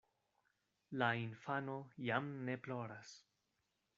[1.01, 1.75] La infano
[2.07, 3.15] jam ne ploras.